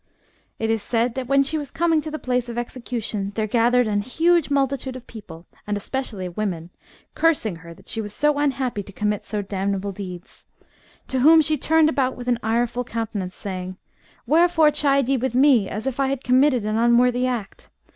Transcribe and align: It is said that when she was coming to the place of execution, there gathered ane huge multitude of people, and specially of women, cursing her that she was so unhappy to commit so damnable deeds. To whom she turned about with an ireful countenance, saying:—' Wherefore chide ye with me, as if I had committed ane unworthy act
It 0.57 0.71
is 0.71 0.81
said 0.81 1.13
that 1.13 1.27
when 1.27 1.43
she 1.43 1.59
was 1.59 1.69
coming 1.69 2.01
to 2.01 2.09
the 2.09 2.17
place 2.17 2.49
of 2.49 2.57
execution, 2.57 3.33
there 3.35 3.45
gathered 3.45 3.87
ane 3.87 4.01
huge 4.01 4.49
multitude 4.49 4.95
of 4.95 5.05
people, 5.05 5.45
and 5.67 5.79
specially 5.79 6.25
of 6.25 6.35
women, 6.35 6.71
cursing 7.13 7.57
her 7.57 7.71
that 7.75 7.87
she 7.87 8.01
was 8.01 8.11
so 8.11 8.39
unhappy 8.39 8.81
to 8.81 8.91
commit 8.91 9.23
so 9.23 9.43
damnable 9.43 9.91
deeds. 9.91 10.47
To 11.09 11.19
whom 11.19 11.39
she 11.39 11.55
turned 11.55 11.87
about 11.87 12.17
with 12.17 12.27
an 12.27 12.39
ireful 12.41 12.83
countenance, 12.83 13.35
saying:—' 13.35 13.77
Wherefore 14.25 14.71
chide 14.71 15.07
ye 15.07 15.17
with 15.17 15.35
me, 15.35 15.69
as 15.69 15.85
if 15.85 15.99
I 15.99 16.07
had 16.07 16.23
committed 16.23 16.65
ane 16.65 16.77
unworthy 16.77 17.27
act 17.27 17.69